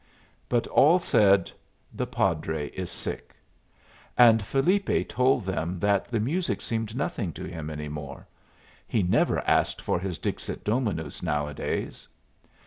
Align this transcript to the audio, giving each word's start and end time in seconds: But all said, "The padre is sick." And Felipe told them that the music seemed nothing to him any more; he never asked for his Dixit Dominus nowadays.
But 0.49 0.65
all 0.65 0.97
said, 0.97 1.51
"The 1.93 2.07
padre 2.07 2.69
is 2.69 2.89
sick." 2.89 3.35
And 4.17 4.41
Felipe 4.41 5.07
told 5.07 5.45
them 5.45 5.77
that 5.77 6.05
the 6.05 6.19
music 6.19 6.59
seemed 6.59 6.95
nothing 6.95 7.31
to 7.33 7.43
him 7.43 7.69
any 7.69 7.87
more; 7.87 8.27
he 8.87 9.03
never 9.03 9.47
asked 9.47 9.79
for 9.79 9.99
his 9.99 10.17
Dixit 10.17 10.63
Dominus 10.63 11.21
nowadays. 11.21 12.07